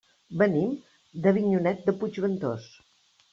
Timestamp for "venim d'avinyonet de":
0.41-1.95